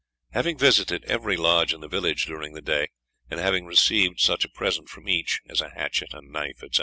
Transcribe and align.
"Having 0.31 0.57
visited 0.57 1.05
every 1.05 1.37
lodge 1.37 1.75
in 1.75 1.81
the 1.81 1.87
village 1.87 2.25
during 2.25 2.53
the 2.55 2.61
day, 2.63 2.87
and 3.29 3.39
having 3.39 3.67
received 3.67 4.19
such 4.19 4.43
a 4.43 4.49
present 4.49 4.89
from 4.89 5.07
each 5.07 5.41
as 5.47 5.61
a 5.61 5.69
hatchet, 5.69 6.11
a 6.15 6.21
knife, 6.23 6.63
etc. 6.63 6.79